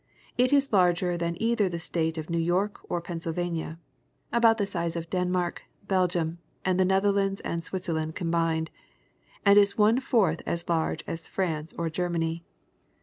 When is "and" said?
7.41-7.63, 9.45-9.59